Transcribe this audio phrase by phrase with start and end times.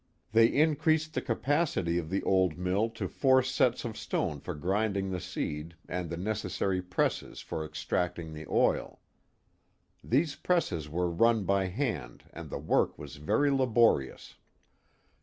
[0.31, 4.55] They increased the capacity oT the old mill to four ^^^1 sets of stone (or
[4.55, 8.99] grinding the ^eed and the necessary presses ^^^H for extracting the oil.
[10.03, 14.37] These presses were run by hand and ^^^B the work was very laborious.